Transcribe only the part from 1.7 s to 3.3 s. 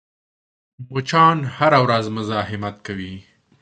ورځ مزاحمت کوي